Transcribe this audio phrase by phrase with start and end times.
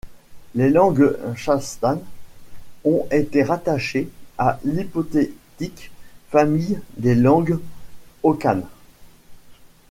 [0.55, 2.01] Les langues shastanes
[2.85, 5.91] ont été rattachées à l'hypothétique
[6.31, 7.59] famille des langues
[8.23, 8.65] hokanes.